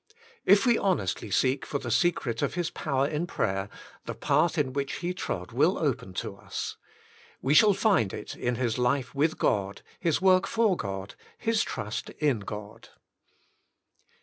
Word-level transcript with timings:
If 0.45 0.65
we 0.65 0.79
honestly 0.79 1.29
seek 1.29 1.63
for 1.63 1.77
the 1.77 1.91
secret 1.91 2.41
of 2.41 2.55
his 2.55 2.71
power 2.71 3.07
in 3.07 3.27
prayer 3.27 3.69
the 4.05 4.15
path 4.15 4.57
in 4.57 4.73
which 4.73 4.93
he 4.93 5.13
trod 5.13 5.51
will 5.51 5.77
open 5.77 6.13
to 6.25 6.37
us. 6.37 6.75
We 7.39 7.53
shall 7.53 7.73
find 7.75 8.11
it 8.11 8.35
in 8.35 8.55
his 8.55 8.79
life 8.79 9.13
with 9.13 9.37
God, 9.37 9.83
his 9.99 10.19
work 10.19 10.47
for 10.47 10.75
God, 10.75 11.13
his 11.37 11.61
trust 11.61 12.09
in 12.17 12.39
God. 12.39 12.89